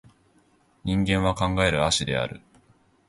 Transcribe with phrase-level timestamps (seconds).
[0.83, 2.41] 人間は考える葦である